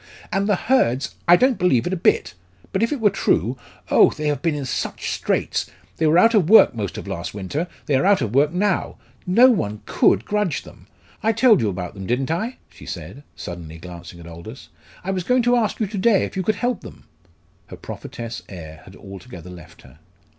[0.33, 2.33] "And the Hurds I don't believe it a bit!
[2.73, 3.55] But if it were true
[3.91, 4.09] oh!
[4.09, 7.67] they have been in such straits they were out of work most of last winter;
[7.85, 8.95] they are out of work now,
[9.27, 10.87] No one could grudge them.
[11.21, 14.69] I told you about them, didn't I?" she said, suddenly glancing at Aldous.
[15.03, 17.03] "I was going to ask you to day, if you could help them?"
[17.67, 19.99] Her prophetess air had altogether left her.